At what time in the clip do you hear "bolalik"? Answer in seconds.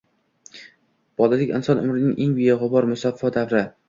1.21-1.51